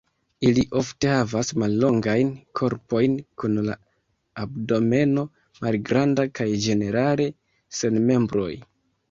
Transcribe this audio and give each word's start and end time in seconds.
Ili 0.51 0.61
ofte 0.79 1.09
havas 1.15 1.51
mallongajn 1.63 2.31
korpojn, 2.59 3.17
kun 3.43 3.59
la 3.67 3.75
abdomeno 4.45 5.27
malgranda, 5.67 6.27
kaj 6.41 6.49
ĝenerale 6.67 7.31
sen 7.83 8.03
membroj. 8.11 8.51